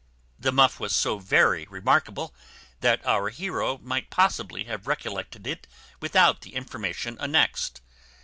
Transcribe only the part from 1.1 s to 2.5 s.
very remarkable,